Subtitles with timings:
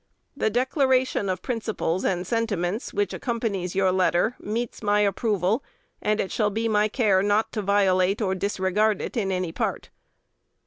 [0.35, 5.63] The declaration of principles and sentiments which accompanies your letter meets my approval;
[6.01, 9.91] and it shall be my care not to violate or disregard it in any part.